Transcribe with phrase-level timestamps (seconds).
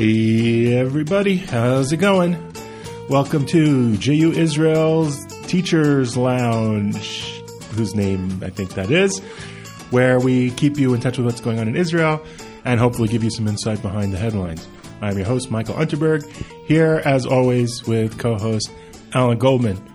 [0.00, 2.54] Hey everybody, how's it going?
[3.10, 7.42] Welcome to JU Israel's Teachers Lounge,
[7.72, 9.18] whose name I think that is,
[9.90, 12.24] where we keep you in touch with what's going on in Israel
[12.64, 14.66] and hopefully give you some insight behind the headlines.
[15.02, 16.26] I'm your host, Michael Unterberg,
[16.66, 18.72] here as always with co host
[19.12, 19.86] Alan Goldman.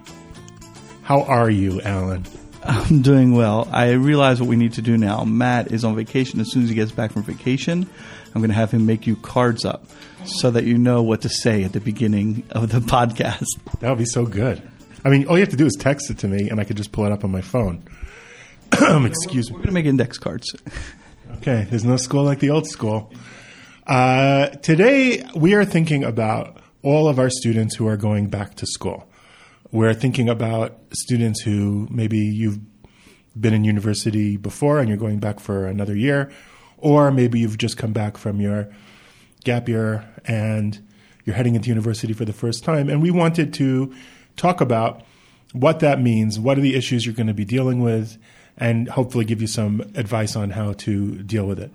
[1.02, 2.28] How are you, Alan?
[2.66, 3.68] I'm doing well.
[3.72, 5.24] I realize what we need to do now.
[5.24, 6.40] Matt is on vacation.
[6.40, 7.88] As soon as he gets back from vacation,
[8.34, 9.86] I'm going to have him make you cards up
[10.26, 13.46] so that you know what to say at the beginning of the podcast.
[13.80, 14.62] That would be so good.
[15.04, 16.78] I mean, all you have to do is text it to me, and I could
[16.78, 17.84] just pull it up on my phone.
[18.74, 19.54] Excuse me.
[19.54, 20.56] We're going to make index cards.
[21.38, 23.14] Okay, there's no school like the old school.
[23.86, 28.66] Uh, today, we are thinking about all of our students who are going back to
[28.66, 29.08] school.
[29.72, 32.60] We're thinking about students who maybe you've
[33.40, 36.32] been in university before and you're going back for another year,
[36.78, 38.70] or maybe you've just come back from your
[39.44, 40.80] gap year and
[41.26, 42.90] you're heading into university for the first time.
[42.90, 43.94] And we wanted to
[44.38, 45.04] talk about
[45.52, 48.18] what that means, what are the issues you're going to be dealing with,
[48.58, 51.72] and hopefully give you some advice on how to deal with it.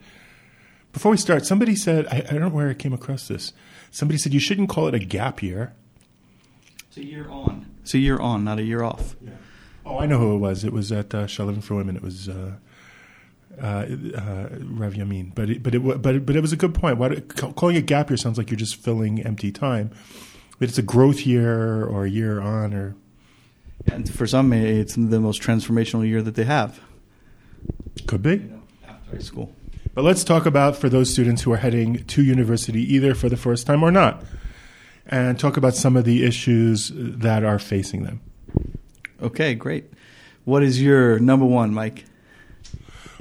[0.93, 3.53] Before we start, somebody said, I, I don't know where I came across this.
[3.91, 5.73] Somebody said you shouldn't call it a gap year.
[6.91, 7.67] It's a year on.
[7.83, 9.15] It's a year on, not a year off.
[9.87, 10.65] Oh, I know who it was.
[10.65, 11.95] It was at uh, Shalom for Women.
[11.95, 12.55] It was uh,
[13.61, 13.87] uh, uh,
[14.61, 15.33] Rav Yamin.
[15.33, 16.99] But it, but it but it, but it was a good point.
[16.99, 19.93] Why, do- calling it gap year sounds like you're just filling empty time.
[20.59, 22.97] But it's a growth year or a year on or
[23.91, 26.81] And for some, it's the most transformational year that they have.
[28.09, 28.31] could be.
[28.31, 29.55] You know, after high school.
[29.95, 33.37] But let's talk about for those students who are heading to university either for the
[33.37, 34.23] first time or not,
[35.11, 38.21] and talk about some of the issues that are facing them.
[39.21, 39.93] Okay, great.
[40.45, 42.05] What is your number one, Mike?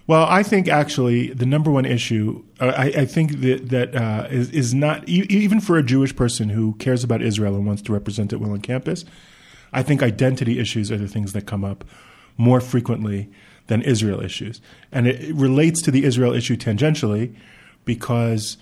[0.08, 4.28] Well, I think actually the number one issue, uh, I, I think that that uh,
[4.32, 7.84] is, is not e- even for a Jewish person who cares about Israel and wants
[7.84, 9.06] to represent it well on campus.
[9.72, 11.84] I think identity issues are the things that come up
[12.38, 13.30] more frequently
[13.68, 17.36] than Israel issues, and it, it relates to the Israel issue tangentially
[17.86, 18.58] because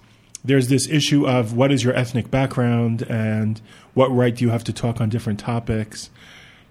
[0.48, 3.62] there's this issue of what is your ethnic background and
[3.94, 6.10] what right do you have to talk on different topics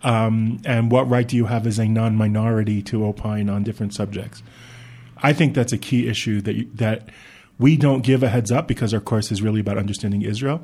[0.02, 4.42] um, and what right do you have as a non-minority to opine on different subjects.
[5.18, 7.08] I think that's a key issue that you, that
[7.58, 10.62] we don't give a heads up because our course is really about understanding Israel.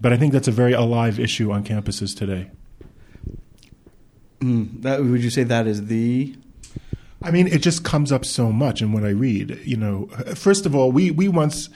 [0.00, 2.50] But I think that's a very alive issue on campuses today.
[4.40, 6.34] Mm, that, would you say that is the
[7.24, 9.60] I mean, it just comes up so much in what I read.
[9.64, 11.70] You know, first of all, we we once,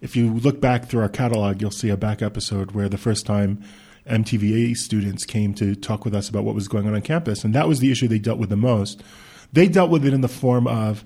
[0.00, 3.26] if you look back through our catalog, you'll see a back episode where the first
[3.26, 3.62] time
[4.08, 7.54] MTVA students came to talk with us about what was going on on campus, and
[7.54, 9.02] that was the issue they dealt with the most.
[9.52, 11.04] They dealt with it in the form of,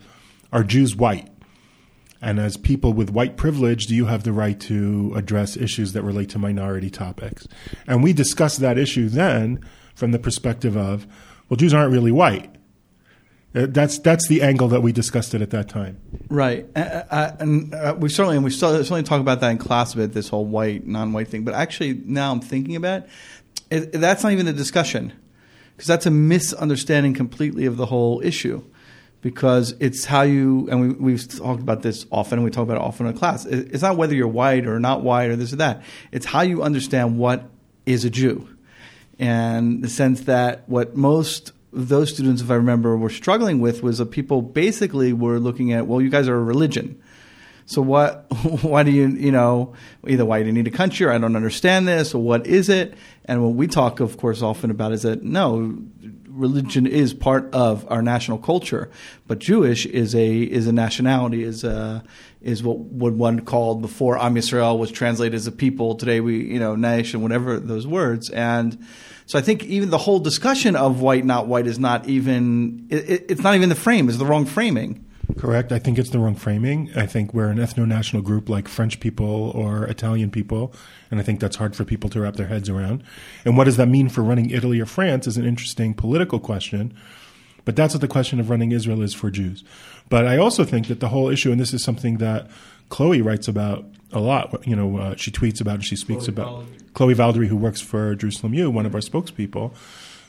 [0.53, 1.29] "Are Jews white?"
[2.23, 6.03] And as people with white privilege, do you have the right to address issues that
[6.03, 7.47] relate to minority topics?
[7.87, 9.59] And we discussed that issue then
[9.95, 11.07] from the perspective of,
[11.49, 12.54] well, Jews aren't really white.
[13.55, 16.01] Uh, That's that's the angle that we discussed it at that time.
[16.29, 19.95] Right, uh, uh, and uh, we certainly and we certainly talk about that in class
[19.95, 20.13] a bit.
[20.13, 23.05] This whole white, non-white thing, but actually now I'm thinking about
[23.71, 25.13] it, that's not even a discussion
[25.77, 28.65] because that's a misunderstanding completely of the whole issue.
[29.21, 32.83] Because it's how you and we, we've talked about this often, we talk about it
[32.83, 33.47] often in class.
[33.47, 35.83] It, it's not whether you're white or not white or this or that.
[36.13, 37.49] It's how you understand what
[37.87, 38.49] is a Jew,
[39.19, 43.99] and the sense that what most those students, if I remember, were struggling with was
[43.99, 47.01] that people basically were looking at, well, you guys are a religion.
[47.67, 48.27] So what?
[48.63, 49.73] Why do you, you know,
[50.07, 52.69] either why do you need a country, or I don't understand this, or what is
[52.69, 52.95] it?
[53.25, 55.79] And what we talk, of course, often about is that no,
[56.29, 58.91] religion is part of our national culture,
[59.27, 62.05] but Jewish is a is a nationality, is a
[62.43, 65.95] is what what one called before Am Yisrael was translated as a people.
[65.95, 68.87] Today we, you know, nation, whatever those words, and
[69.27, 73.09] so I think even the whole discussion of white not white is not even it,
[73.11, 75.05] it- it's not even the frame, it's the wrong framing.
[75.39, 75.73] Correct.
[75.73, 76.91] I think it's the wrong framing.
[76.95, 80.73] I think we're an ethno national group like French people or Italian people,
[81.11, 83.03] and I think that's hard for people to wrap their heads around.
[83.45, 86.93] And what does that mean for running Italy or France is an interesting political question.
[87.65, 89.65] But that's what the question of running Israel is for Jews.
[90.09, 92.51] But I also think that the whole issue, and this is something that
[92.91, 94.67] Chloe writes about a lot.
[94.67, 95.85] You know, uh, she tweets about it.
[95.85, 99.75] She speaks about Chloe Valdary, who works for Jerusalem U, one of our spokespeople.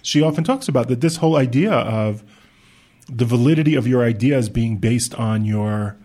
[0.01, 2.23] She often talks about that this whole idea of
[3.07, 5.97] the validity of your ideas being based on your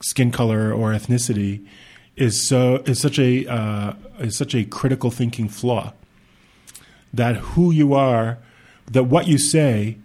[0.00, 1.66] skin color or ethnicity
[2.16, 5.92] is so is such a uh, is such a critical thinking flaw
[7.12, 8.38] that who you are
[8.90, 9.96] that what you say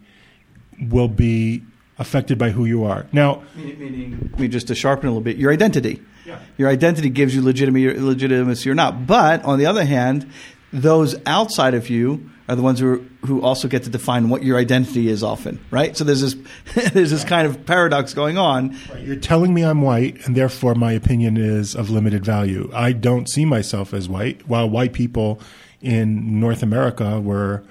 [0.82, 1.64] will be
[1.98, 3.06] affected by who you are.
[3.12, 6.02] Now, meaning, meaning just to sharpen a little bit, your identity.
[6.26, 6.40] Yeah.
[6.58, 9.08] Your identity gives you legitimacy, or not.
[9.08, 10.30] But on the other hand,
[10.72, 14.58] those outside of you are the ones who who also get to define what your
[14.58, 15.96] identity is often, right?
[15.96, 16.36] So there's this
[16.92, 18.78] there's this kind of paradox going on.
[19.00, 22.70] You're telling me I'm white, and therefore my opinion is of limited value.
[22.74, 25.40] I don't see myself as white, while white people
[25.82, 27.64] in North America were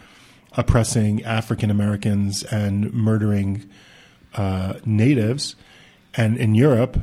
[0.60, 3.68] oppressing African Americans and murdering
[4.34, 5.56] uh, natives,
[6.14, 6.98] and in Europe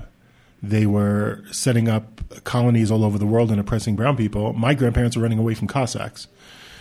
[0.63, 4.54] they were setting up colonies all over the world and oppressing brown people.
[4.54, 6.27] My grandparents were running away from Cossacks.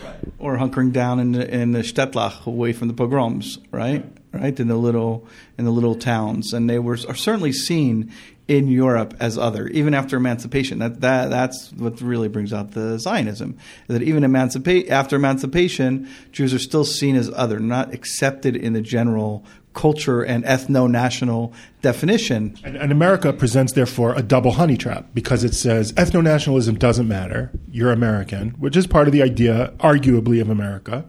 [0.03, 0.17] Right.
[0.39, 4.05] Or hunkering down in the, in the Shtetlach away from the pogroms, right?
[4.33, 5.27] Right in the little
[5.57, 8.13] in the little towns, and they were are certainly seen
[8.49, 10.79] in Europe as other, even after emancipation.
[10.79, 13.59] That, that that's what really brings out the Zionism.
[13.89, 18.81] That even emancipa- after emancipation, Jews are still seen as other, not accepted in the
[18.81, 19.45] general
[19.75, 21.53] culture and ethno national
[21.83, 22.57] definition.
[22.65, 27.07] And, and, America presents, therefore, a double honey trap because it says ethno nationalism doesn't
[27.07, 27.51] matter.
[27.71, 31.05] You're American, which is part of the idea, arguably, of America,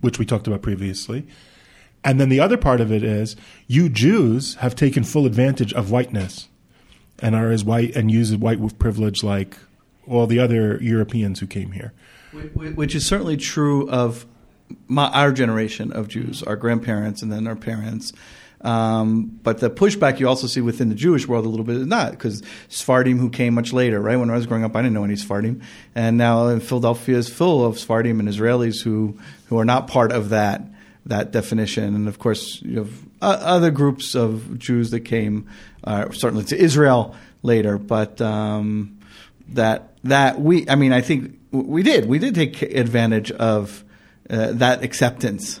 [0.00, 1.26] which we talked about previously.
[2.04, 3.36] And then the other part of it is
[3.66, 6.48] you Jews have taken full advantage of whiteness
[7.20, 9.56] and are as white and use white privilege like
[10.06, 11.92] all the other Europeans who came here.
[12.32, 14.26] Which is certainly true of
[14.88, 18.12] my, our generation of Jews, our grandparents, and then our parents.
[18.60, 21.86] Um, but the pushback you also see within the Jewish world a little bit is
[21.86, 24.16] not because Sephardim who came much later, right?
[24.16, 25.60] When I was growing up, I didn't know any Sephardim,
[25.94, 30.12] and now in Philadelphia is full of Sephardim and Israelis who who are not part
[30.12, 30.62] of that
[31.06, 31.94] that definition.
[31.94, 35.48] And of course, you have uh, other groups of Jews that came
[35.82, 38.98] uh, certainly to Israel later, but um,
[39.48, 43.82] that that we, I mean, I think we did we did take advantage of
[44.28, 45.60] uh, that acceptance.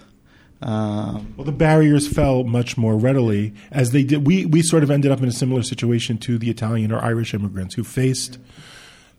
[0.60, 4.26] Um, well, the barriers fell much more readily as they did.
[4.26, 7.32] We we sort of ended up in a similar situation to the Italian or Irish
[7.32, 8.38] immigrants who faced,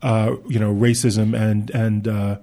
[0.03, 2.37] uh, you know, racism and and uh,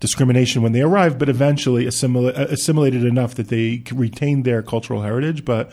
[0.00, 5.02] discrimination when they arrived, but eventually assimil- uh, assimilated enough that they retained their cultural
[5.02, 5.72] heritage, but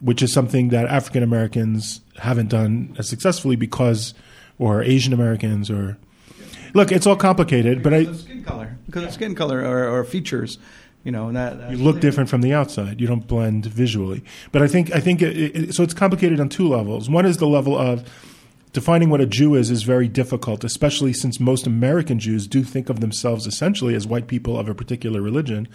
[0.00, 4.14] which is something that African Americans haven't done as successfully because,
[4.58, 5.98] or Asian Americans, or
[6.74, 7.82] look, it's all complicated.
[7.82, 10.58] But I skin color because of skin color or, or features.
[11.02, 13.00] You know, that, you look different from the outside.
[13.00, 14.22] You don't blend visually.
[14.52, 15.82] But I think I think it, it, so.
[15.82, 17.08] It's complicated on two levels.
[17.08, 18.04] One is the level of
[18.72, 22.88] defining what a Jew is is very difficult, especially since most American Jews do think
[22.88, 25.68] of themselves essentially as white people of a particular religion,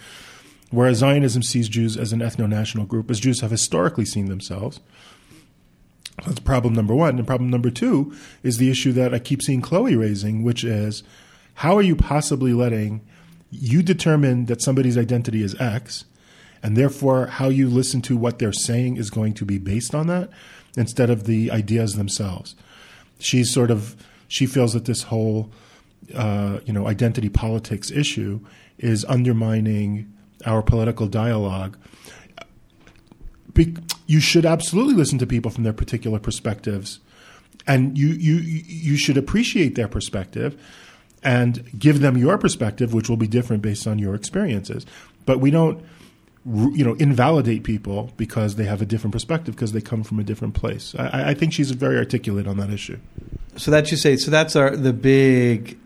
[0.70, 4.80] whereas Zionism sees Jews as an ethno national group, as Jews have historically seen themselves.
[6.24, 7.18] That's problem number one.
[7.18, 11.02] And problem number two is the issue that I keep seeing Chloe raising, which is
[11.54, 13.02] how are you possibly letting
[13.50, 16.04] you determine that somebody's identity is X,
[16.62, 20.06] and therefore how you listen to what they're saying is going to be based on
[20.06, 20.30] that
[20.76, 22.56] instead of the ideas themselves.
[23.18, 23.96] She's sort of
[24.28, 25.50] she feels that this whole
[26.14, 28.40] uh, you know identity politics issue
[28.78, 30.12] is undermining
[30.44, 31.78] our political dialogue.
[33.54, 33.76] Be-
[34.06, 37.00] you should absolutely listen to people from their particular perspectives,
[37.66, 40.60] and you you you should appreciate their perspective
[41.22, 44.86] and give them your perspective, which will be different based on your experiences.
[45.24, 45.84] But we don't
[46.46, 50.24] you know invalidate people because they have a different perspective because they come from a
[50.24, 50.94] different place.
[50.98, 52.98] I, I think she's very articulate on that issue.
[53.56, 55.78] So that you say so that's our the big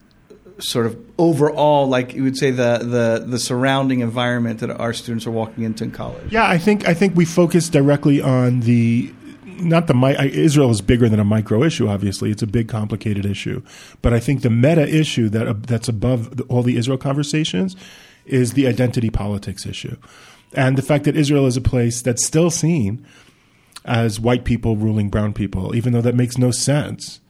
[0.63, 5.27] sort of overall, like you would say, the, the, the surrounding environment that our students
[5.27, 6.31] are walking into in college?
[6.33, 9.13] Yeah, I think I think we focus directly on the
[9.45, 11.89] not the Israel is bigger than a micro issue.
[11.89, 13.63] Obviously, it's a big, complicated issue.
[14.01, 17.77] But I think the meta issue that uh, that's above the, all the Israel conversations
[18.27, 19.97] is the identity politics issue,
[20.55, 23.07] and the fact that Israel is a place that's still seen
[23.85, 27.21] as white people ruling brown people, even though that makes no sense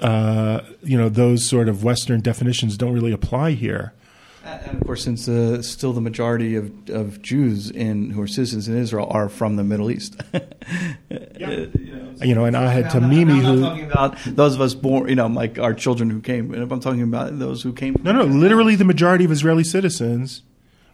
[0.00, 3.92] uh, you know, those sort of Western definitions don't really apply here.
[4.44, 8.68] And of course, since uh, still the majority of, of Jews in who are citizens
[8.68, 10.40] in Israel are from the Middle East, yeah.
[11.38, 13.52] you, know, you know, and I had Tamimi who.
[13.52, 16.52] I'm talking about those of us born, you know, like our children who came.
[16.52, 19.64] And if I'm talking about those who came, no, no, literally the majority of Israeli
[19.64, 20.42] citizens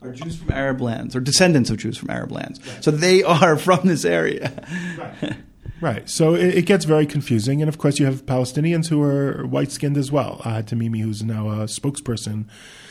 [0.02, 2.61] are Jews from Arab lands or descendants of Jews from Arab lands.
[2.66, 2.85] Right.
[2.85, 4.52] So they are from this area.
[4.99, 5.37] Right.
[5.80, 6.11] Right.
[6.11, 7.62] So it, it, gets very confusing.
[7.62, 10.42] And of course, you have Palestinians who are white skinned as well.
[10.45, 12.45] Uh, Tamimi, who's now a spokesperson.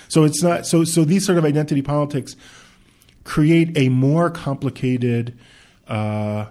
[0.07, 2.35] So it's not, so, so these sort of identity politics
[3.25, 5.37] create a more complicated,
[5.87, 6.47] uh,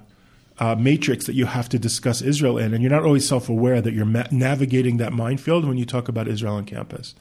[0.60, 3.94] uh, matrix that you have to discuss Israel in, and you're not always self-aware that
[3.94, 7.14] you're ma- navigating that minefield when you talk about Israel on campus.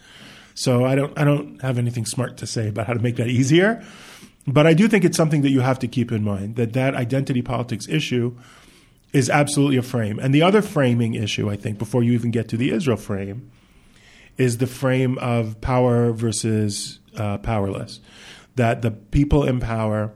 [0.57, 3.27] So I don't, I don't have anything smart to say about how to make that
[3.27, 3.83] easier.
[4.47, 6.95] but I do think it's something that you have to keep in mind that that
[6.95, 8.35] identity politics issue
[9.13, 10.17] is absolutely a frame.
[10.17, 13.51] And the other framing issue, I think, before you even get to the Israel frame,
[14.37, 17.99] is the frame of power versus uh, powerless.
[18.55, 20.11] That the people in power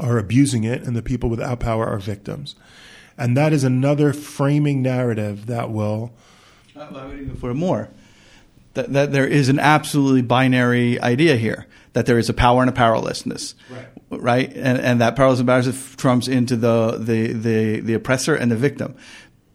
[0.00, 2.54] are abusing it, and the people without power are victims.
[3.18, 6.14] And that is another framing narrative that will.
[6.74, 7.90] I would even for more.
[8.78, 12.70] That, that there is an absolutely binary idea here that there is a power and
[12.70, 13.88] a powerlessness, right?
[14.08, 14.52] right?
[14.54, 18.56] And, and that powerless and powerless trumps into the, the, the, the oppressor and the
[18.56, 18.94] victim.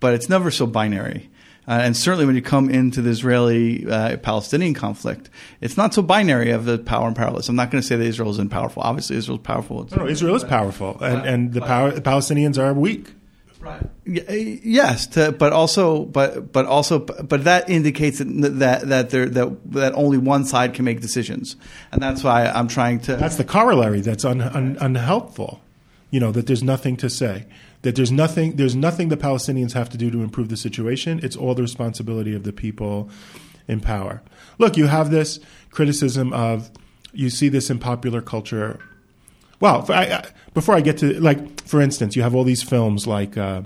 [0.02, 1.30] But it's never so binary.
[1.66, 5.30] Uh, and certainly when you come into the Israeli uh, Palestinian conflict,
[5.62, 7.48] it's not so binary of the power and powerless.
[7.48, 8.84] I'm not going to say that Israel is in powerful.
[8.84, 9.88] Obviously, Israel is powerful.
[9.92, 13.14] No, no, Israel is powerful, and, and the, power, the Palestinians are weak.
[13.64, 13.90] Right.
[14.06, 19.72] Yes, to, but also, but but also, but that indicates that that that there that
[19.72, 21.56] that only one side can make decisions,
[21.94, 23.16] and that's why I'm trying to.
[23.16, 24.02] That's the corollary.
[24.02, 25.62] That's un, un, unhelpful.
[26.12, 27.46] You know that there's nothing to say.
[27.84, 28.58] That there's nothing.
[28.58, 31.22] There's nothing the Palestinians have to do to improve the situation.
[31.24, 33.10] It's all the responsibility of the people
[33.70, 34.22] in power.
[34.58, 35.40] Look, you have this
[35.72, 36.70] criticism of.
[37.14, 38.80] You see this in popular culture
[39.64, 43.08] well, I, I, before I get to like, for instance, you have all these films
[43.08, 43.62] like, uh,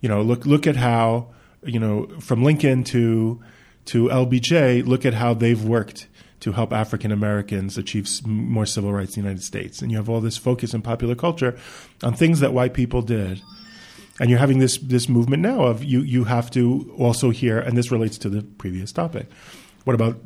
[0.00, 1.30] you know, look look at how
[1.64, 3.42] you know from Lincoln to
[3.86, 6.06] to LBJ, look at how they've worked
[6.38, 10.08] to help African Americans achieve more civil rights in the United States, and you have
[10.08, 11.58] all this focus in popular culture
[12.04, 13.42] on things that white people did.
[14.20, 17.76] And you're having this this movement now of you you have to also hear, and
[17.76, 19.26] this relates to the previous topic.
[19.82, 20.20] What about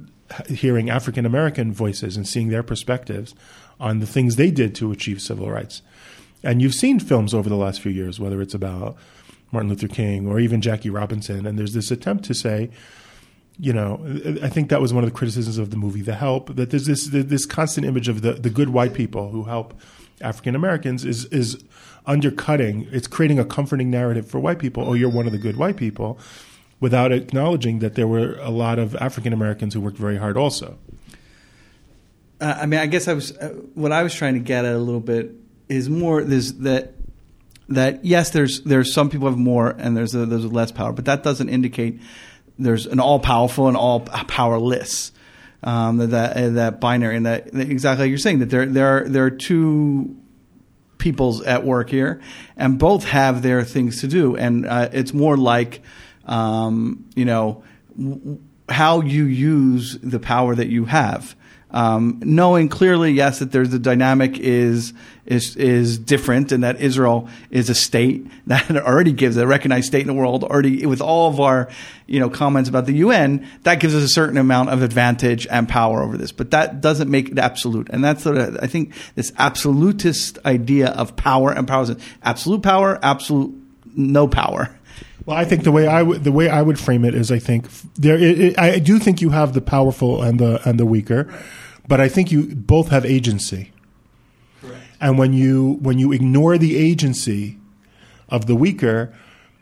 [0.49, 3.35] hearing African American voices and seeing their perspectives
[3.85, 5.83] on the things they did to achieve civil rights.
[6.43, 8.97] And you've seen films over the last few years, whether it's about
[9.53, 12.71] Martin Luther King or even Jackie Robinson, and there's this attempt to say,
[13.59, 14.01] you know,
[14.43, 16.87] I think that was one of the criticisms of the movie The Help that there's
[16.87, 19.79] this this constant image of the, the good white people who help
[20.21, 21.63] African Americans is is
[22.07, 22.89] undercutting.
[22.91, 24.83] It's creating a comforting narrative for white people.
[24.89, 26.19] Oh, you're one of the good white people,
[26.81, 30.79] without acknowledging that there were a lot of African Americans who worked very hard also.
[32.45, 34.75] Uh, I mean, I guess I was uh, what I was trying to get at
[34.75, 35.33] a little bit
[35.71, 36.93] is more there's that
[37.71, 41.07] that yes, there's there's some people have more and there's a, there's less power, but
[41.07, 42.01] that doesn't indicate
[42.59, 45.11] there's an all powerful and all powerless.
[45.63, 49.09] Um, that uh, that binary and that exactly like you're saying that there there are
[49.09, 50.15] there are two
[50.99, 52.21] peoples at work here,
[52.59, 55.81] and both have their things to do, and uh, it's more like
[56.27, 57.65] um, you know
[57.97, 61.35] w- how you use the power that you have
[61.75, 64.95] um, knowing clearly, yes, that there's the dynamic is
[65.27, 70.03] is is different, and that Israel is a state that already gives a recognized state
[70.03, 70.45] in the world.
[70.45, 71.69] Already, with all of our
[72.07, 75.69] you know comments about the UN, that gives us a certain amount of advantage and
[75.69, 76.31] power over this.
[76.31, 80.91] But that doesn't make it absolute, and that's sort of I think this absolutist idea
[80.91, 83.53] of power and power absolute power, absolute
[83.97, 84.71] no power.
[85.27, 87.41] Well, I think the way I would the way I would frame it is I
[87.41, 90.87] think there it, it, I do think you have the powerful and the and the
[90.87, 91.35] weaker.
[91.87, 93.73] But I think you both have agency.
[94.61, 94.83] Correct.
[95.01, 97.59] And when you when you ignore the agency
[98.29, 99.13] of the weaker,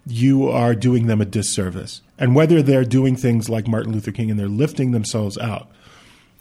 [0.07, 2.03] you are doing them a disservice.
[2.19, 5.69] And whether they're doing things like Martin Luther King and they're lifting themselves out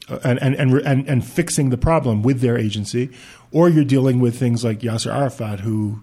[0.10, 3.10] uh, and, and, and, and, and fixing the problem with their agency,
[3.52, 6.02] or you're dealing with things like Yasser Arafat, who,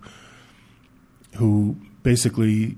[1.37, 2.77] who basically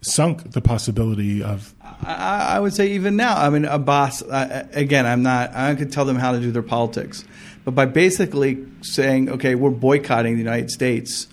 [0.00, 1.74] sunk the possibility of.
[2.02, 3.36] I, I would say even now.
[3.36, 4.22] I mean, Abbas.
[4.22, 5.54] Uh, again, I'm not.
[5.54, 7.24] I could tell them how to do their politics,
[7.64, 11.28] but by basically saying, okay, we're boycotting the United States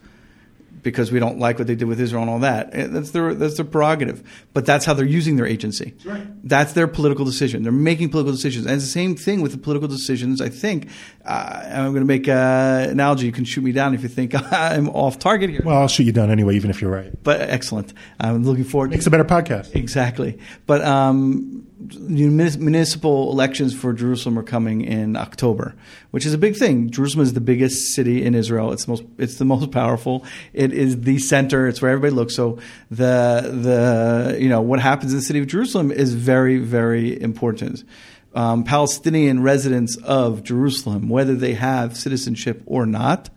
[0.84, 2.70] because we don't like what they did with Israel and all that.
[2.74, 4.24] Eh, that's their that's their prerogative.
[4.54, 5.92] But that's how they're using their agency.
[5.92, 6.48] That's right.
[6.48, 7.64] That's their political decision.
[7.64, 10.40] They're making political decisions, and it's the same thing with the political decisions.
[10.42, 10.90] I think
[11.28, 13.26] I'm going to make an analogy.
[13.26, 15.62] You can shoot me down if you think I'm off target here.
[15.64, 17.12] Well, I'll shoot you down anyway, even if you're right.
[17.24, 17.94] But excellent.
[18.20, 18.92] I'm looking forward.
[18.92, 19.76] Makes to- Makes a better podcast.
[19.76, 20.40] Exactly.
[20.66, 21.68] But um,
[22.00, 25.76] municipal elections for Jerusalem are coming in October,
[26.12, 26.90] which is a big thing.
[26.90, 28.72] Jerusalem is the biggest city in Israel.
[28.72, 30.26] It's the most it's the most powerful.
[30.54, 31.68] It is the center.
[31.68, 32.36] It's where everybody looks.
[32.36, 37.22] So the the you know what happens in the city of Jerusalem is very very
[37.22, 37.84] important.
[38.38, 43.32] Um, Palestinian residents of Jerusalem, whether they have citizenship or not,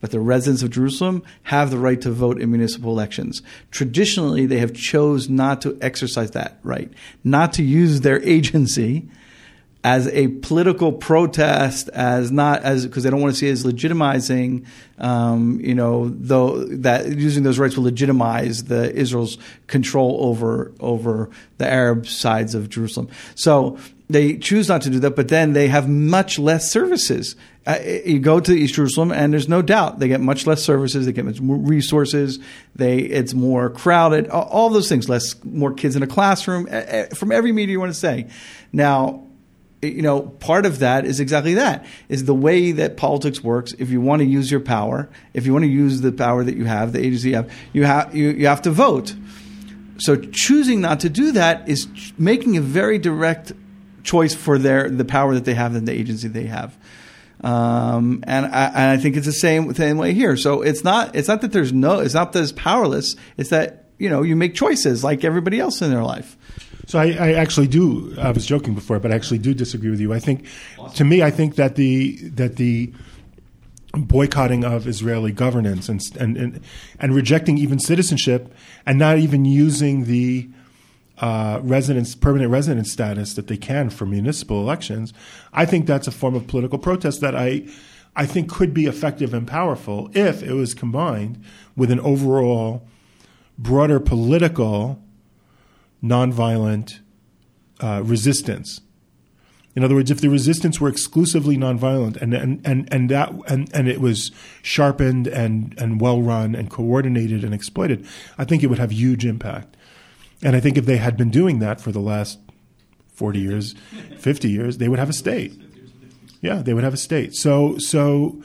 [0.00, 3.42] but the residents of Jerusalem have the right to vote in municipal elections.
[3.72, 6.88] Traditionally, they have chose not to exercise that right,
[7.24, 9.08] not to use their agency
[9.84, 13.64] as a political protest, as not as because they don't want to see it as
[13.64, 14.64] legitimizing,
[14.98, 19.36] um, you know, though that using those rights will legitimize the Israel's
[19.66, 23.10] control over over the Arab sides of Jerusalem.
[23.34, 27.36] So they choose not to do that, but then they have much less services.
[27.66, 31.04] Uh, you go to East Jerusalem, and there's no doubt they get much less services.
[31.04, 32.38] They get much more resources.
[32.74, 34.28] They it's more crowded.
[34.28, 35.10] All, those things.
[35.10, 36.68] Less more kids in a classroom.
[37.14, 38.28] From every media you want to say.
[38.72, 39.24] Now
[39.86, 43.72] you know, part of that is exactly that is the way that politics works.
[43.78, 46.56] If you want to use your power, if you want to use the power that
[46.56, 49.14] you have, the agency you have, you have you, you have to vote.
[49.98, 51.86] So choosing not to do that is
[52.18, 53.52] making a very direct
[54.02, 56.76] choice for their the power that they have and the agency they have.
[57.42, 60.36] Um, and, I, and I think it's the same same way here.
[60.36, 63.16] So it's not it's not that there's no it's not that it's powerless.
[63.36, 66.36] It's that you know you make choices like everybody else in their life.
[66.86, 68.14] So I, I, actually do.
[68.18, 70.12] I was joking before, but I actually do disagree with you.
[70.12, 70.46] I think,
[70.96, 72.92] to me, I think that the that the
[73.92, 76.60] boycotting of Israeli governance and and and,
[76.98, 78.52] and rejecting even citizenship
[78.84, 80.48] and not even using the
[81.18, 85.14] uh, residence permanent residence status that they can for municipal elections.
[85.52, 87.66] I think that's a form of political protest that I
[88.16, 91.42] I think could be effective and powerful if it was combined
[91.76, 92.86] with an overall
[93.58, 95.02] broader political
[96.02, 97.00] nonviolent
[97.80, 98.80] uh, resistance.
[99.76, 103.68] In other words, if the resistance were exclusively nonviolent and and, and, and that and,
[103.74, 104.30] and it was
[104.62, 108.06] sharpened and, and well run and coordinated and exploited,
[108.38, 109.76] I think it would have huge impact.
[110.42, 112.38] And I think if they had been doing that for the last
[113.08, 113.74] forty years,
[114.18, 115.60] fifty years, they would have a state.
[116.44, 117.34] Yeah, they would have a state.
[117.34, 118.42] So, so,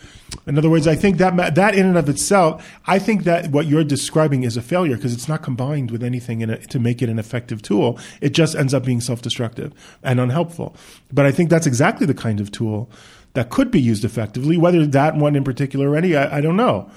[0.48, 3.65] in other words, I think that that in and of itself, I think that what
[3.68, 7.10] you're describing is a failure because it's not combined with anything a, to make it
[7.10, 8.00] an effective tool.
[8.22, 10.77] It just ends up being self-destructive and unhelpful.
[11.12, 12.89] But I think that's exactly the kind of tool
[13.34, 14.56] that could be used effectively.
[14.56, 16.89] Whether that one in particular or any, I, I don't know.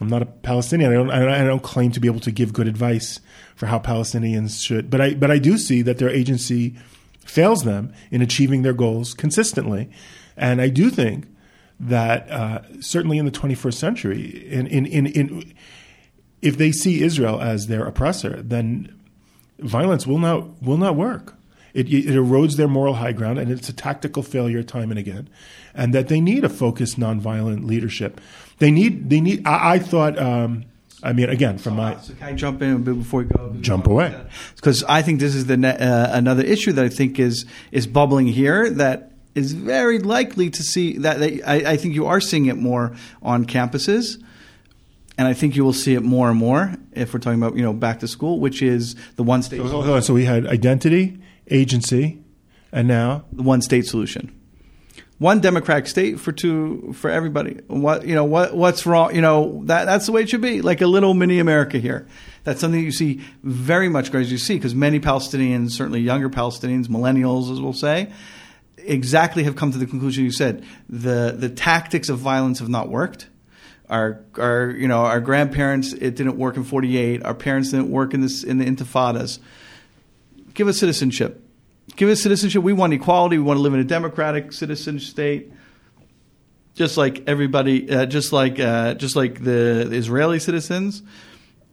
[0.00, 0.92] I'm not a Palestinian.
[0.92, 3.18] I don't, I don't claim to be able to give good advice
[3.56, 6.76] for how Palestinians should, but I, but I do see that their agency
[7.18, 9.90] fails them in achieving their goals consistently.
[10.40, 11.26] And I do think
[11.78, 15.54] that uh, certainly in the 21st century, in, in, in, in,
[16.40, 18.98] if they see Israel as their oppressor, then
[19.58, 21.36] violence will not will not work.
[21.72, 25.28] It, it, erodes their moral high ground, and it's a tactical failure time and again.
[25.72, 28.20] And that they need a focused, nonviolent leadership.
[28.58, 29.46] They need they need.
[29.46, 30.18] I, I thought.
[30.18, 30.64] Um,
[31.02, 33.54] I mean, again, from my so can I jump in a bit before we go?
[33.60, 34.14] Jump away,
[34.56, 38.26] because I think this is the uh, another issue that I think is is bubbling
[38.26, 41.18] here that is very likely to see that.
[41.18, 44.22] They, I, I, think you are seeing it more on campuses,
[45.16, 47.62] and I think you will see it more and more if we're talking about you
[47.62, 49.58] know back to school, which is the one state.
[49.58, 52.22] So, so we had identity, agency,
[52.72, 54.36] and now the one state solution.
[55.18, 57.60] One democratic state for two for everybody.
[57.66, 58.24] What you know?
[58.24, 59.14] What what's wrong?
[59.14, 60.62] You know that that's the way it should be.
[60.62, 62.06] Like a little mini America here.
[62.44, 66.86] That's something you see very much, as you see, because many Palestinians, certainly younger Palestinians,
[66.86, 68.10] millennials, as we'll say,
[68.84, 70.64] exactly have come to the conclusion you said.
[70.88, 73.28] The the tactics of violence have not worked.
[73.88, 77.24] Our our you know our grandparents it didn't work in '48.
[77.24, 79.38] Our parents didn't work in this in the Intifadas.
[80.54, 81.44] Give us citizenship.
[81.96, 82.62] Give us citizenship.
[82.62, 83.38] We want equality.
[83.38, 85.52] We want to live in a democratic citizen state,
[86.74, 91.02] just like everybody, uh, just like uh, just like the Israeli citizens,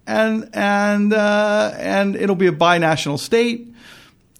[0.08, 3.74] and and uh, and it'll be a binational state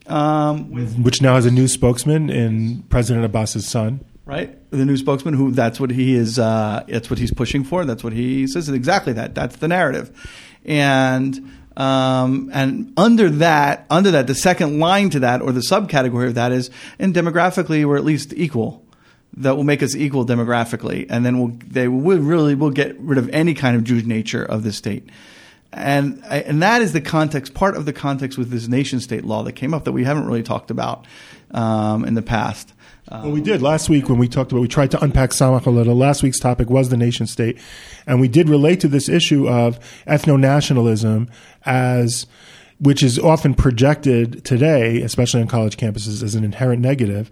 [0.08, 4.04] um, Which now has a new spokesman in President Abbas's son.
[4.26, 6.38] Right, the new spokesman, who that's what he is.
[6.38, 7.86] Uh, that's what he's pushing for.
[7.86, 8.68] That's what he says.
[8.68, 9.34] Exactly that.
[9.36, 10.12] That's the narrative,
[10.66, 16.28] and um, and under that, under that, the second line to that, or the subcategory
[16.28, 18.84] of that is, and demographically, we're at least equal.
[19.38, 23.18] That will make us equal demographically, and then we'll, they will really will get rid
[23.18, 25.08] of any kind of Jewish nature of the state
[25.78, 29.44] and and that is the context, part of the context with this nation state law
[29.44, 31.06] that came up that we haven't really talked about
[31.52, 32.74] um, in the past.
[33.10, 34.62] Um, well, we did last week when we talked about.
[34.62, 35.96] We tried to unpack Samach a little.
[35.96, 37.58] Last week's topic was the nation state,
[38.06, 41.30] and we did relate to this issue of ethno nationalism
[41.66, 42.28] as
[42.80, 47.32] which is often projected today, especially on college campuses, as an inherent negative.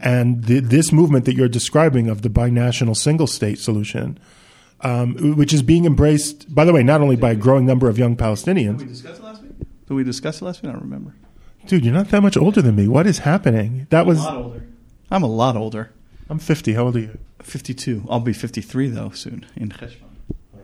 [0.00, 4.18] And the, this movement that you're describing of the binational single state solution
[4.80, 7.98] um, which is being embraced, by the way, not only by a growing number of
[7.98, 8.78] young Palestinians.
[8.78, 9.52] Did we discuss it last week?
[9.86, 10.70] Did we discuss it last week?
[10.70, 11.14] I don't remember.
[11.66, 12.88] Dude, you're not that much older than me.
[12.88, 13.86] What is happening?
[13.90, 14.18] That was.
[14.18, 14.66] I'm a lot older.
[15.10, 15.90] I'm a lot older.
[16.30, 16.74] I'm 50.
[16.74, 17.18] How old are you?
[17.42, 18.06] 52.
[18.08, 20.02] I'll be 53 though soon in Cheshvan.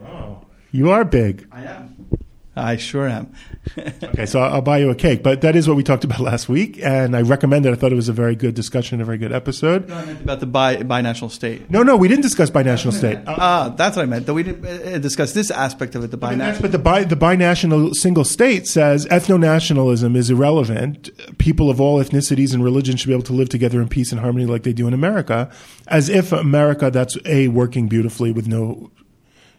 [0.06, 1.46] Oh, you are big.
[1.52, 2.08] I am.
[2.56, 3.32] I sure am.
[3.78, 5.22] okay, so I'll buy you a cake.
[5.22, 7.72] But that is what we talked about last week, and I recommend it.
[7.72, 9.88] I thought it was a very good discussion, a very good episode.
[9.88, 11.68] No, I meant about the bi- binational state.
[11.70, 13.18] No, no, we didn't discuss binational state.
[13.26, 14.26] Ah, that's what I meant.
[14.26, 16.62] That we didn't uh, discuss this aspect of it, the binational.
[16.62, 21.10] But the, bi- the binational single state says ethno nationalism is irrelevant.
[21.38, 24.20] People of all ethnicities and religions should be able to live together in peace and
[24.20, 25.50] harmony like they do in America,
[25.88, 28.90] as if America, that's A, working beautifully with no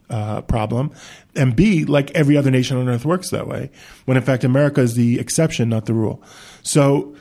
[0.09, 0.91] uh, problem,
[1.35, 3.71] and B, like every other nation on earth works that way,
[4.05, 6.21] when in fact America is the exception, not the rule.
[6.61, 7.15] So,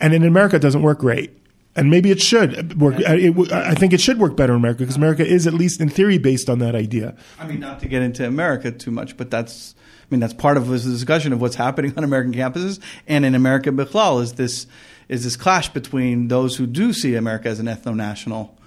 [0.00, 1.34] and in America, it doesn't work great.
[1.76, 2.96] And maybe it should work.
[2.98, 5.88] It, I think it should work better in America because America is, at least in
[5.88, 7.14] theory, based on that idea.
[7.38, 10.56] I mean, not to get into America too much, but that's, I mean, that's part
[10.56, 13.70] of this discussion of what's happening on American campuses and in America.
[13.70, 14.66] Bichlal is this
[15.08, 18.57] is this clash between those who do see America as an ethno national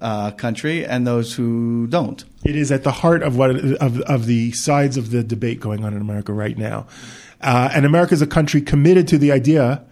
[0.00, 2.24] uh, country and those who don't.
[2.44, 5.84] It is at the heart of what of of the sides of the debate going
[5.84, 6.86] on in America right now,
[7.40, 9.84] uh, and America is a country committed to the idea.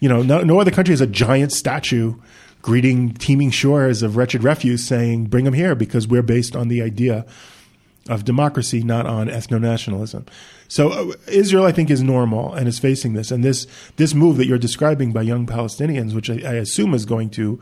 [0.00, 2.14] You know, no, no other country has a giant statue
[2.60, 6.82] greeting teeming shores of wretched refuse, saying, "Bring them here," because we're based on the
[6.82, 7.26] idea
[8.08, 10.26] of democracy, not on ethno nationalism.
[10.68, 13.66] So uh, Israel, I think, is normal and is facing this, and this
[13.96, 17.60] this move that you're describing by young Palestinians, which I, I assume is going to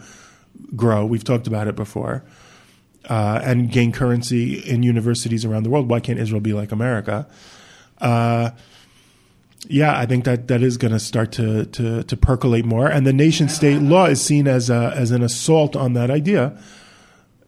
[0.75, 1.05] grow.
[1.05, 2.25] We've talked about it before.
[3.09, 5.89] Uh, and gain currency in universities around the world.
[5.89, 7.27] Why can't Israel be like America?
[8.01, 8.51] Uh,
[9.69, 13.07] yeah, I think that that is going to start to to to percolate more, and
[13.07, 16.57] the nation state law is seen as a, as an assault on that idea.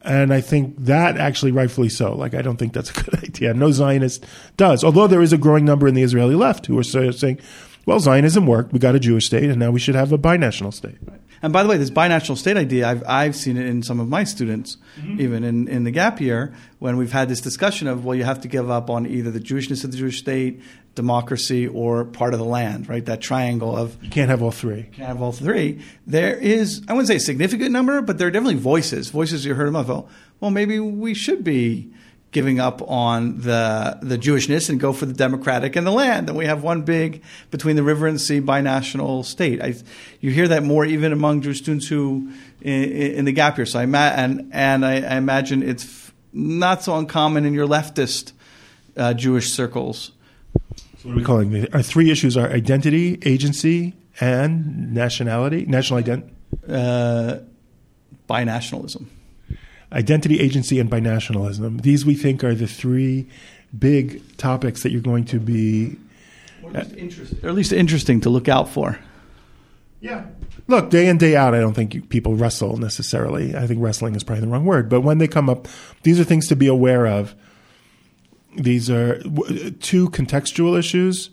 [0.02, 2.14] And I think that actually rightfully so.
[2.14, 3.54] Like, I don't think that's a good idea.
[3.54, 4.24] No Zionist
[4.56, 4.84] does.
[4.84, 7.40] Although there is a growing number in the Israeli left who are saying,
[7.86, 8.72] well, Zionism worked.
[8.72, 10.96] We got a Jewish state, and now we should have a binational state.
[11.04, 11.20] Right.
[11.44, 14.08] And by the way, this binational state idea, I've, I've seen it in some of
[14.08, 15.20] my students, mm-hmm.
[15.20, 18.40] even in, in the gap year, when we've had this discussion of, well, you have
[18.40, 20.62] to give up on either the Jewishness of the Jewish state,
[20.94, 23.04] democracy, or part of the land, right?
[23.04, 24.02] That triangle of.
[24.02, 24.84] You can't have all three.
[24.84, 25.82] Can't have all three.
[26.06, 29.52] There is, I wouldn't say a significant number, but there are definitely voices, voices you
[29.52, 30.08] heard them of, well,
[30.40, 31.92] well, maybe we should be
[32.34, 36.28] giving up on the the Jewishness and go for the democratic and the land.
[36.28, 39.62] And we have one big between the river and sea binational state.
[39.62, 39.74] I,
[40.20, 43.64] you hear that more even among Jewish students who in, in the gap year.
[43.64, 48.32] So I and and I, I, imagine it's not so uncommon in your leftist
[48.96, 50.10] uh, Jewish circles.
[50.98, 51.72] So what are we calling it?
[51.72, 55.64] Our three issues are identity, agency, and nationality.
[55.66, 56.34] National identity.
[56.68, 57.38] Uh,
[58.28, 59.06] binationalism
[59.94, 61.82] identity, agency, and binationalism.
[61.82, 63.28] These we think are the three
[63.76, 65.96] big topics that you're going to be.
[66.62, 68.98] Or, or at least interesting to look out for.
[70.00, 70.26] Yeah.
[70.66, 73.54] Look, day in, day out, I don't think people wrestle necessarily.
[73.54, 74.88] I think wrestling is probably the wrong word.
[74.88, 75.68] But when they come up,
[76.02, 77.34] these are things to be aware of.
[78.56, 79.20] These are
[79.80, 81.30] two contextual issues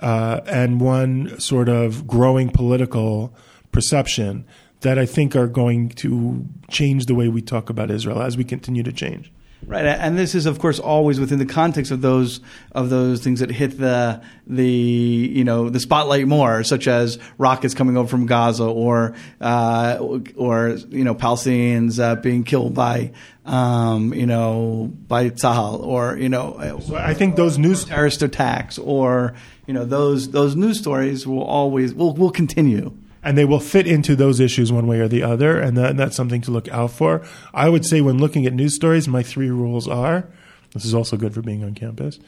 [0.00, 3.34] uh, and one sort of growing political
[3.72, 4.44] perception
[4.80, 8.44] that I think are going to change the way we talk about Israel as we
[8.44, 9.32] continue to change.
[9.66, 12.40] Right, and this is, of course, always within the context of those
[12.72, 17.74] of those things that hit the the you know the spotlight more, such as rockets
[17.74, 19.98] coming over from Gaza, or uh,
[20.36, 23.10] or you know Palestinians uh, being killed by
[23.46, 26.80] um, you know by Tzahal, or you know.
[26.86, 29.34] So I think those news terrorist attacks, or
[29.66, 33.86] you know those those news stories will always will will continue and they will fit
[33.86, 36.68] into those issues one way or the other, and, that, and that's something to look
[36.68, 37.22] out for.
[37.52, 40.28] I would say when looking at news stories, my three rules are
[40.74, 42.18] this is also good for being on campus.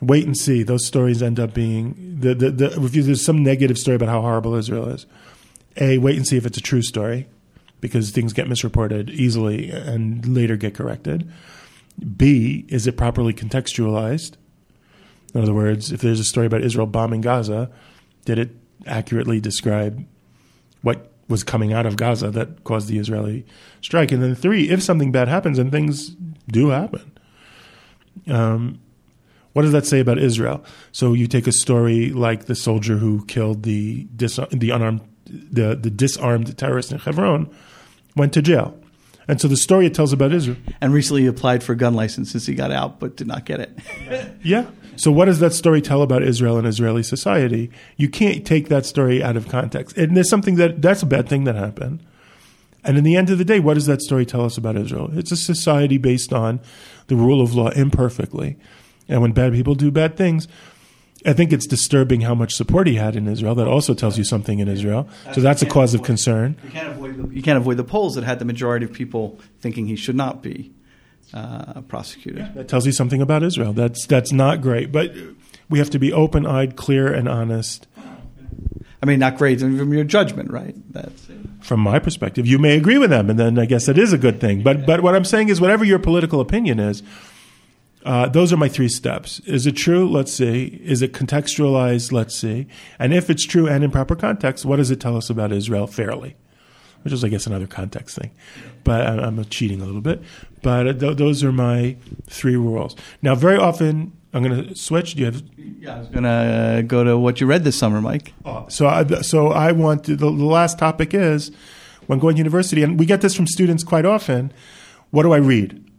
[0.00, 0.62] Wait and see.
[0.62, 4.20] Those stories end up being the, the, the if there's some negative story about how
[4.20, 5.06] horrible Israel is.
[5.76, 7.28] A, wait and see if it's a true story,
[7.80, 11.30] because things get misreported easily and later get corrected.
[12.16, 14.36] B, is it properly contextualized?
[15.34, 17.70] In other words, if there's a story about Israel bombing Gaza,
[18.24, 20.06] did it accurately describe
[20.82, 23.46] what was coming out of Gaza that caused the Israeli
[23.80, 24.12] strike.
[24.12, 26.16] And then three, if something bad happens, and things
[26.48, 27.12] do happen,
[28.26, 28.80] um,
[29.52, 30.64] what does that say about Israel?
[30.92, 35.76] So you take a story like the soldier who killed the dis- the unarmed the,
[35.76, 37.48] the disarmed terrorist in Hebron,
[38.16, 38.76] went to jail.
[39.28, 40.56] And so the story it tells about Israel.
[40.80, 43.44] And recently he applied for a gun license since he got out, but did not
[43.44, 43.78] get it.
[44.42, 44.66] yeah.
[44.96, 47.70] So what does that story tell about Israel and Israeli society?
[47.96, 49.96] You can't take that story out of context.
[49.96, 52.04] And there's something that that's a bad thing that happened.
[52.84, 55.10] And in the end of the day, what does that story tell us about Israel?
[55.12, 56.60] It's a society based on
[57.08, 58.56] the rule of law imperfectly.
[59.08, 60.48] And when bad people do bad things,
[61.26, 63.54] I think it's disturbing how much support he had in Israel.
[63.54, 65.08] That also tells you something in Israel.
[65.34, 66.56] So that's a cause of concern.
[66.64, 69.38] You can't, avoid the, you can't avoid the polls that had the majority of people
[69.60, 70.72] thinking he should not be
[71.34, 72.54] uh, prosecuted.
[72.54, 73.72] That tells you something about Israel.
[73.72, 75.12] That's that's not great, but
[75.68, 77.86] we have to be open-eyed, clear, and honest.
[79.02, 80.74] I mean, not great from your judgment, right?
[80.92, 81.26] That's
[81.60, 82.46] from my perspective.
[82.46, 84.62] You may agree with them, and then I guess that is a good thing.
[84.62, 87.02] But but what I'm saying is, whatever your political opinion is,
[88.04, 89.40] uh, those are my three steps.
[89.40, 90.08] Is it true?
[90.08, 90.80] Let's see.
[90.82, 92.12] Is it contextualized?
[92.12, 92.66] Let's see.
[92.98, 95.86] And if it's true and in proper context, what does it tell us about Israel
[95.86, 96.36] fairly?
[97.02, 98.30] Which is, I guess, another context thing.
[98.84, 100.22] But I'm, I'm cheating a little bit.
[100.62, 101.96] But uh, th- those are my
[102.28, 102.94] three rules.
[103.22, 105.14] Now, very often, I'm going to switch.
[105.14, 105.42] Do you have?
[105.56, 108.34] Yeah, I was going to uh, go to what you read this summer, Mike.
[108.44, 111.50] Oh, so, I, so I want to, the, the last topic is
[112.06, 114.52] when going to university, and we get this from students quite often.
[115.10, 115.89] What do I read?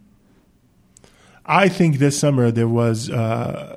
[1.44, 3.76] I think this summer there was uh,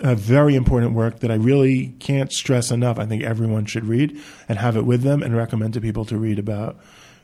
[0.00, 2.98] a very important work that I really can't stress enough.
[2.98, 6.18] I think everyone should read and have it with them and recommend to people to
[6.18, 6.78] read about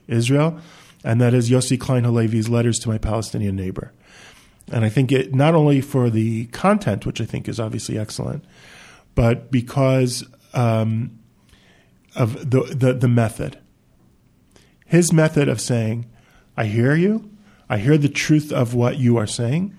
[0.09, 0.59] Israel.
[1.05, 3.92] And that is Yossi Klein Halevi's Letters to My Palestinian Neighbor.
[4.73, 8.44] And I think it not only for the content, which I think is obviously excellent,
[9.14, 11.18] but because um,
[12.14, 13.59] of the, the, the method.
[14.87, 16.07] His method of saying,
[16.57, 17.31] I hear you,
[17.71, 19.77] I hear the truth of what you are saying.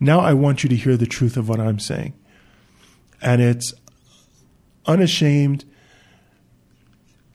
[0.00, 2.12] Now I want you to hear the truth of what I'm saying.
[3.22, 3.72] And it's
[4.84, 5.64] unashamed,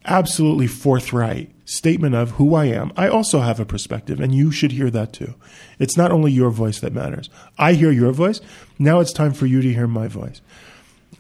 [0.04, 2.92] absolutely forthright statement of who I am.
[2.98, 5.36] I also have a perspective, and you should hear that too.
[5.80, 7.30] It's not only your voice that matters.
[7.58, 8.42] I hear your voice.
[8.80, 10.42] Now it's time for you to hear my voice.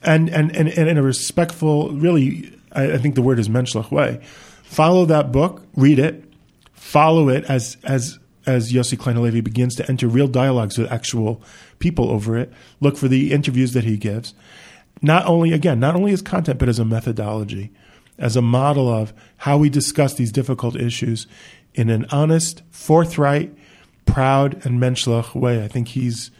[0.03, 3.89] And, and, and, and in a respectful, really, I, I think the word is menschlich
[3.89, 4.19] way,
[4.63, 6.25] follow that book, read it,
[6.73, 11.41] follow it as, as as Yossi Klein Halevi begins to enter real dialogues with actual
[11.79, 14.33] people over it, look for the interviews that he gives.
[15.01, 17.71] Not only, again, not only as content, but as a methodology,
[18.17, 21.27] as a model of how we discuss these difficult issues
[21.73, 23.55] in an honest, forthright,
[24.05, 25.63] proud, and menschlich way.
[25.63, 26.31] I think he's,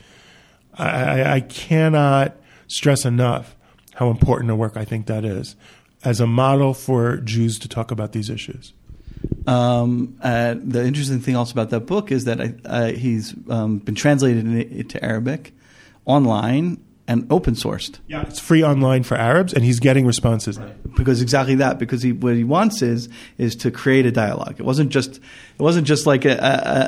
[0.73, 2.35] I, I cannot
[2.67, 3.55] stress enough
[3.95, 5.55] how important a work I think that is
[6.03, 8.73] as a model for Jews to talk about these issues.
[9.47, 13.79] Um, uh, the interesting thing also about that book is that I, uh, he's um,
[13.79, 15.53] been translated into Arabic
[16.05, 17.97] online and open sourced.
[18.07, 20.59] Yeah, it's free online for Arabs, and he's getting responses.
[20.59, 20.95] Right.
[20.95, 21.79] Because exactly that.
[21.79, 24.55] Because he, what he wants is is to create a dialogue.
[24.59, 26.37] It wasn't just it wasn't just like a,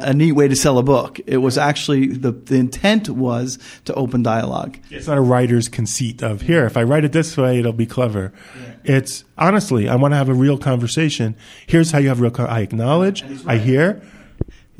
[0.04, 1.20] a, a neat way to sell a book.
[1.26, 4.78] It was actually the the intent was to open dialogue.
[4.92, 6.66] It's not a writer's conceit of here.
[6.66, 8.32] If I write it this way, it'll be clever.
[8.56, 8.98] Yeah.
[8.98, 11.36] It's honestly, I want to have a real conversation.
[11.66, 12.32] Here's how you have real.
[12.32, 13.24] Con- I acknowledge.
[13.24, 13.48] Right.
[13.48, 14.02] I hear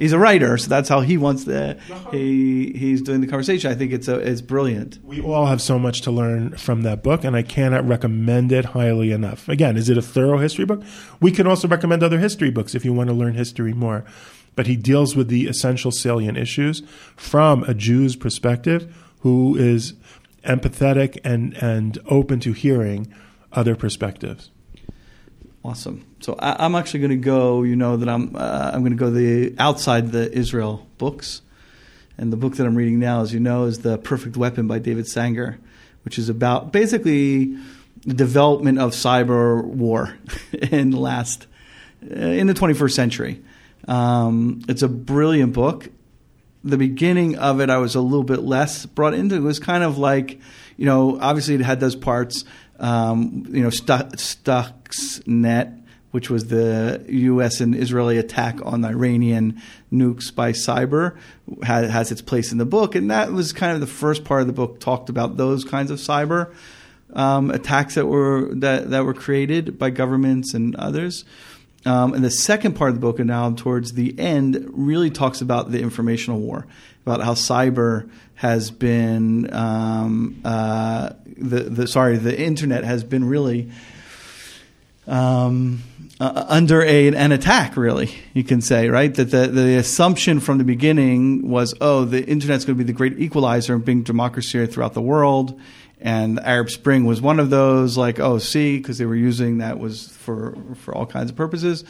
[0.02, 1.78] he's a writer, so that's how he wants to.
[1.78, 2.12] Uh-huh.
[2.12, 3.72] He he's doing the conversation.
[3.72, 5.00] I think it's a, it's brilliant.
[5.04, 8.66] We all have so much to learn from that book, and I cannot recommend it
[8.66, 9.48] highly enough.
[9.48, 10.84] Again, is it a thorough history book?
[11.22, 14.04] We can also recommend other history books if you want to learn history more.
[14.56, 16.84] But he deals with the essential salient issues
[17.16, 19.94] from a Jew's perspective, who is
[20.44, 23.14] empathetic and and open to hearing
[23.54, 24.50] other perspectives.
[25.64, 26.06] Awesome.
[26.22, 27.64] So I, am actually going to go.
[27.64, 28.36] You know that I'm.
[28.36, 31.42] Uh, I'm going to go the outside the Israel books,
[32.18, 34.78] and the book that I'm reading now, as you know, is the Perfect Weapon by
[34.78, 35.60] David Sanger,
[36.06, 37.58] which is about basically
[38.06, 40.16] the development of cyber war
[40.54, 41.48] in the last
[42.04, 43.42] uh, in the 21st century.
[43.88, 45.90] Um, it's a brilliant book.
[46.64, 49.36] The beginning of it, I was a little bit less brought into.
[49.36, 50.40] It was kind of like,
[50.78, 52.46] you know, obviously it had those parts
[52.82, 54.28] um, you know, Stuxnet,
[56.12, 57.62] which was the U.S.
[57.62, 61.18] and Israeli attack on Iranian nukes by cyber,
[61.64, 64.42] has, has, its place in the book, and that was kind of the first part
[64.42, 66.54] of the book talked about those kinds of cyber
[67.14, 71.26] um, attacks that were that that were created by governments and others.
[71.84, 75.42] Um, and the second part of the book, and now towards the end, really talks
[75.42, 76.68] about the informational war,
[77.06, 83.72] about how cyber has been um, uh, the the sorry the internet has been really
[85.08, 85.82] um,
[86.22, 87.76] uh, under a, an attack.
[87.76, 92.24] Really, you can say right that the the assumption from the beginning was oh the
[92.24, 95.60] internet's going to be the great equalizer and bring democracy throughout the world
[96.02, 97.98] and the Arab Spring was one of those.
[97.98, 101.84] Like, oh, see, because they were using that was for for all kinds of purposes,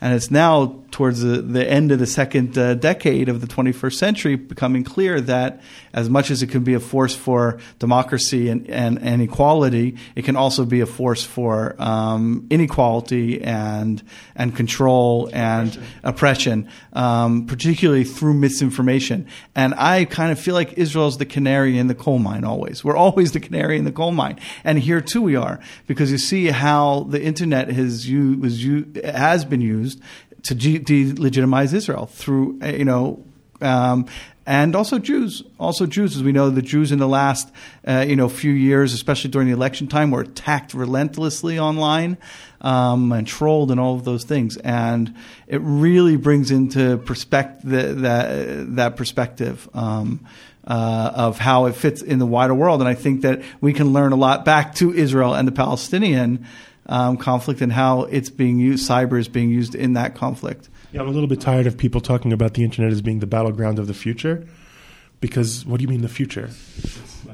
[0.00, 3.94] and it's now towards the, the end of the second uh, decade of the 21st
[3.94, 5.60] century becoming clear that
[5.92, 10.24] as much as it can be a force for democracy and, and, and equality, it
[10.24, 14.02] can also be a force for um, inequality and
[14.34, 19.26] and control and oppression, um, particularly through misinformation.
[19.54, 22.44] And I kind of feel like Israel's the canary in the coal mine.
[22.44, 25.58] Always, we're always the canary in the coal mine, and here too we are.
[25.86, 28.64] Because you see how the internet has was
[29.04, 30.00] has been used
[30.44, 33.24] to delegitimize Israel through, you know,
[33.60, 34.06] Um,
[34.46, 37.52] and also Jews, also Jews, as we know, the Jews in the last
[37.86, 42.16] uh, you know few years, especially during the election time, were attacked relentlessly online
[42.60, 45.12] um, and trolled and all of those things, and
[45.48, 49.68] it really brings into perspective that that perspective.
[49.74, 50.20] Um,
[50.68, 53.92] uh, of how it fits in the wider world, and I think that we can
[53.92, 56.46] learn a lot back to Israel and the Palestinian
[56.86, 60.68] um, conflict and how it's being used, cyber is being used in that conflict.
[60.92, 63.26] Yeah, I'm a little bit tired of people talking about the internet as being the
[63.26, 64.46] battleground of the future.
[65.20, 66.50] Because what do you mean the future?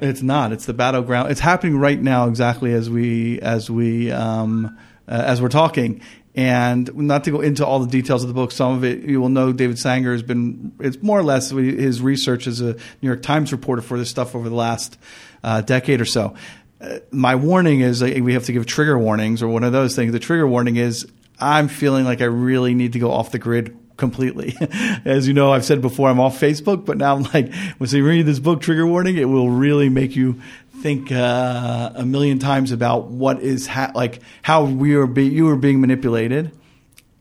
[0.00, 0.52] It's not.
[0.52, 1.30] It's the battleground.
[1.30, 6.00] It's happening right now, exactly as we as we um, uh, as we're talking.
[6.36, 9.20] And not to go into all the details of the book, some of it you
[9.20, 9.52] will know.
[9.52, 10.72] David Sanger has been.
[10.80, 14.34] It's more or less his research as a New York Times reporter for this stuff
[14.34, 14.98] over the last
[15.44, 16.34] uh, decade or so.
[16.80, 19.94] Uh, my warning is uh, we have to give trigger warnings or one of those
[19.94, 20.10] things.
[20.10, 21.06] The trigger warning is
[21.38, 24.56] I'm feeling like I really need to go off the grid completely.
[25.04, 28.06] As you know, I've said before, I'm off Facebook, but now I'm like, when you
[28.06, 30.40] read this book, Trigger Warning, it will really make you
[30.84, 35.48] think uh, a million times about what is ha- like how we are be- you
[35.48, 36.52] are being manipulated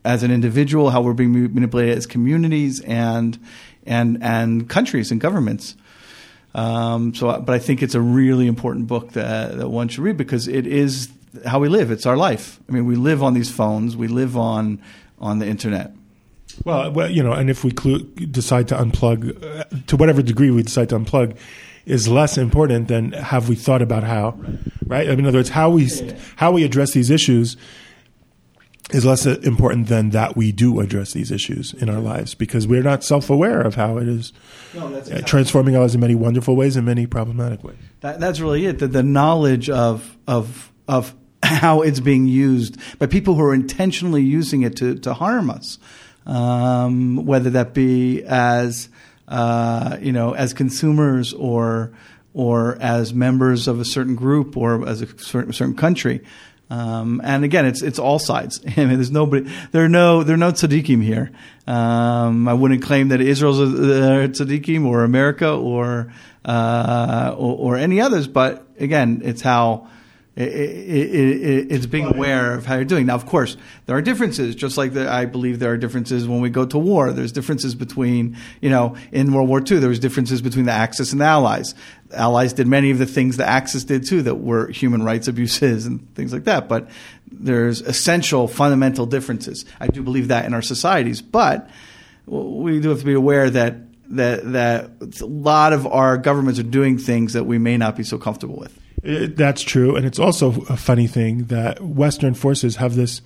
[0.04, 3.38] as an individual, how we're being manipulated as communities and
[3.86, 5.76] and and countries and governments.
[6.54, 10.18] Um, so, but I think it's a really important book that, that one should read
[10.18, 11.08] because it is
[11.46, 11.90] how we live.
[11.90, 12.60] It's our life.
[12.68, 13.96] I mean, we live on these phones.
[13.96, 14.82] We live on
[15.18, 15.90] on the internet.
[16.66, 20.62] Well, well, you know, and if we decide to unplug, uh, to whatever degree we
[20.62, 21.38] decide to unplug,
[21.86, 24.38] is less important than have we thought about how,
[24.86, 25.08] right?
[25.08, 25.88] In other words, how we
[26.36, 27.56] how we address these issues
[28.90, 32.82] is less important than that we do address these issues in our lives because we're
[32.82, 34.32] not self-aware of how it is
[34.74, 35.22] no, exactly.
[35.22, 37.78] transforming us in many wonderful ways and many problematic ways.
[38.00, 38.78] That, that's really it.
[38.78, 44.22] The, the knowledge of of of how it's being used by people who are intentionally
[44.22, 45.78] using it to, to harm us,
[46.26, 48.88] um, whether that be as
[49.28, 51.92] uh, you know as consumers or
[52.34, 56.20] or as members of a certain group or as a certain, certain country.
[56.68, 58.60] Um, and again, it's it's all sides.
[58.76, 59.50] I mean, there's nobody.
[59.70, 61.30] There are no there are no tzaddikim here.
[61.66, 66.12] Um, I wouldn't claim that Israel's a, a tzaddikim or America or,
[66.44, 68.26] uh, or, or any others.
[68.26, 69.88] But again, it's how
[70.36, 73.06] it, it, it's being aware of how you're doing.
[73.06, 76.40] Now, of course, there are differences, just like the, I believe there are differences when
[76.40, 77.12] we go to war.
[77.12, 81.12] There's differences between, you know, in World War II, there was differences between the Axis
[81.12, 81.76] and the Allies.
[82.08, 85.28] The Allies did many of the things the Axis did too that were human rights
[85.28, 86.68] abuses and things like that.
[86.68, 86.88] But
[87.30, 89.64] there's essential, fundamental differences.
[89.78, 91.70] I do believe that in our societies, but
[92.26, 93.76] we do have to be aware that
[94.10, 98.02] that that a lot of our governments are doing things that we may not be
[98.02, 98.78] so comfortable with.
[99.04, 103.20] It, that's true, and it's also a funny thing that Western forces have this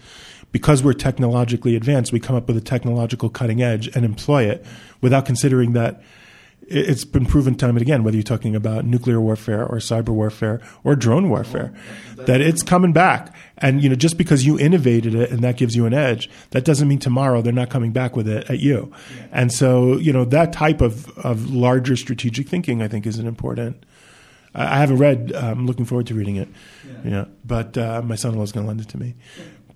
[0.51, 2.13] because we're technologically advanced.
[2.13, 4.67] We come up with a technological cutting edge and employ it
[5.01, 6.03] without considering that
[6.71, 10.61] it's been proven time and again, whether you're talking about nuclear warfare or cyber warfare
[10.85, 11.73] or drone warfare,
[12.17, 13.35] that it's coming back.
[13.57, 16.65] And you know, just because you innovated it and that gives you an edge, that
[16.65, 18.93] doesn't mean tomorrow they're not coming back with it at you.
[19.33, 23.27] And so, you know, that type of, of larger strategic thinking, I think, is an
[23.27, 23.85] important
[24.59, 25.33] I haven't read.
[25.35, 26.49] Uh, I'm looking forward to reading it.
[26.87, 27.11] Yeah.
[27.11, 29.15] yeah but uh, my son-in-law is going to lend it to me.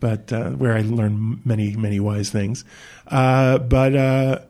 [0.00, 2.64] But uh, where I learned many, many wise things.
[3.06, 4.40] Uh, but uh,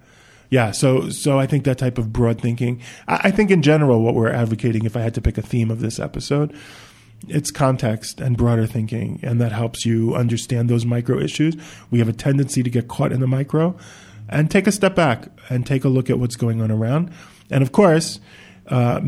[0.49, 2.81] yeah, so so I think that type of broad thinking.
[3.07, 5.71] I, I think in general, what we're advocating, if I had to pick a theme
[5.71, 6.55] of this episode,
[7.29, 11.57] it's context and broader thinking, and that helps you understand those micro issues.
[11.91, 13.77] We have a tendency to get caught in the micro,
[14.29, 17.13] and take a step back and take a look at what's going on around.
[17.51, 18.21] And of course,
[18.69, 19.01] uh,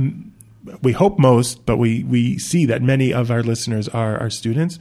[0.82, 4.78] we hope most, but we, we see that many of our listeners are our students.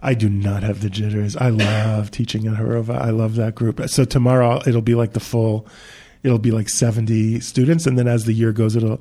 [0.00, 1.36] I do not have the jitters.
[1.36, 3.00] I love teaching at Harova.
[3.00, 3.80] I love that group.
[3.88, 5.66] So tomorrow it'll be like the full,
[6.24, 7.86] it'll be like 70 students.
[7.86, 9.00] And then as the year goes, it'll,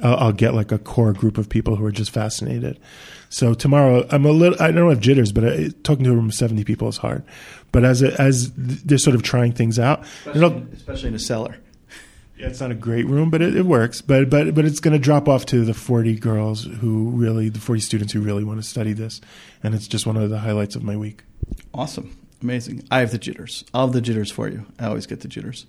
[0.00, 2.78] uh, I'll get like a core group of people who are just fascinated.
[3.28, 6.28] So tomorrow I'm a little, I don't have jitters, but I, talking to a room
[6.28, 7.24] of 70 people is hard.
[7.70, 11.56] But as, it, as they're sort of trying things out, especially, especially in a cellar.
[12.36, 14.00] Yeah, it's not a great room, but it, it works.
[14.00, 17.60] But but but it's going to drop off to the forty girls who really, the
[17.60, 19.20] forty students who really want to study this,
[19.62, 21.22] and it's just one of the highlights of my week.
[21.72, 22.82] Awesome, amazing.
[22.90, 23.64] I have the jitters.
[23.72, 24.66] I'll have the jitters for you.
[24.80, 25.66] I always get the jitters.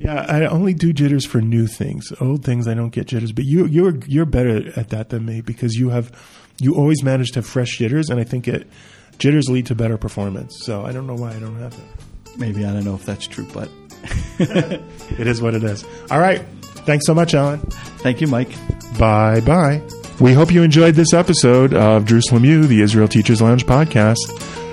[0.00, 2.10] Yeah, I only do jitters for new things.
[2.22, 3.32] Old things, I don't get jitters.
[3.32, 6.10] But you you're you're better at that than me because you have
[6.58, 8.66] you always manage to have fresh jitters, and I think it
[9.18, 10.64] jitters lead to better performance.
[10.64, 12.38] So I don't know why I don't have it.
[12.38, 13.68] Maybe I don't know if that's true, but
[14.38, 15.84] it is what it is.
[16.10, 16.40] All right.
[16.86, 17.60] Thanks so much, Alan.
[17.98, 18.52] Thank you, Mike.
[18.98, 19.82] Bye bye.
[20.18, 24.16] We hope you enjoyed this episode of Jerusalem U, the Israel Teachers Lounge podcast.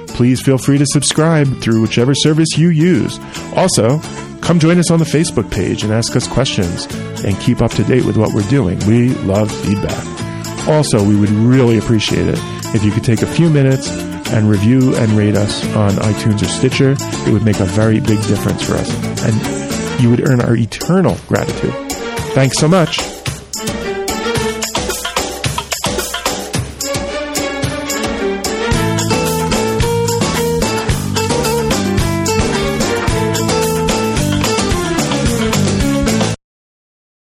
[0.08, 3.20] Please feel free to subscribe through whichever service you use.
[3.56, 4.00] Also,
[4.48, 6.86] come join us on the Facebook page and ask us questions
[7.26, 8.80] and keep up to date with what we're doing.
[8.88, 10.70] We love feedback.
[10.70, 12.40] Also, we would really appreciate it
[12.74, 13.90] if you could take a few minutes
[14.32, 16.96] and review and rate us on iTunes or Stitcher.
[16.98, 18.90] It would make a very big difference for us.
[19.26, 21.74] And you would earn our eternal gratitude.
[22.32, 23.17] Thanks so much.